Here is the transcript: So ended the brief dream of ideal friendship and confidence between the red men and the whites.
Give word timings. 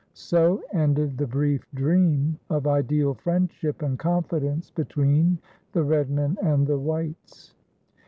So 0.15 0.63
ended 0.73 1.15
the 1.19 1.27
brief 1.27 1.69
dream 1.75 2.39
of 2.49 2.65
ideal 2.65 3.13
friendship 3.13 3.83
and 3.83 3.99
confidence 3.99 4.71
between 4.71 5.37
the 5.73 5.83
red 5.83 6.09
men 6.09 6.37
and 6.41 6.65
the 6.65 6.79
whites. 6.79 7.53